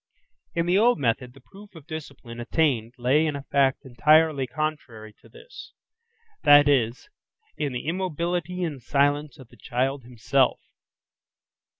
[0.55, 5.13] In the old method, the proof of discipline attained lay in a fact entirely contrary
[5.21, 5.73] to this;
[6.41, 7.07] that is,
[7.55, 10.59] in the immobility and silence of the child himself.